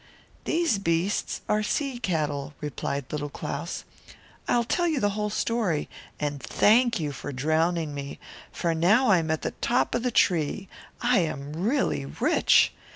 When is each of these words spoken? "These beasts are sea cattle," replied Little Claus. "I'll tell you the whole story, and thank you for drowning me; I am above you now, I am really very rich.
"These 0.45 0.79
beasts 0.79 1.41
are 1.47 1.61
sea 1.61 1.99
cattle," 1.99 2.55
replied 2.59 3.05
Little 3.11 3.29
Claus. 3.29 3.83
"I'll 4.47 4.63
tell 4.63 4.87
you 4.87 4.99
the 4.99 5.11
whole 5.11 5.29
story, 5.29 5.87
and 6.19 6.41
thank 6.41 6.99
you 6.99 7.11
for 7.11 7.31
drowning 7.31 7.93
me; 7.93 8.03
I 8.03 8.09
am 8.09 8.09
above 8.09 8.73
you 8.73 8.79
now, 8.79 9.11
I 11.03 11.17
am 11.19 11.53
really 11.53 12.05
very 12.05 12.33
rich. 12.33 12.73